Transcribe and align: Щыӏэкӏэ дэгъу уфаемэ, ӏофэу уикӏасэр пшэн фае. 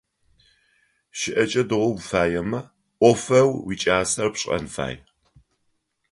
Щыӏэкӏэ 1.19 1.63
дэгъу 1.69 1.91
уфаемэ, 1.99 2.59
ӏофэу 2.99 3.51
уикӏасэр 3.65 4.29
пшэн 4.33 4.65
фае. 4.73 4.97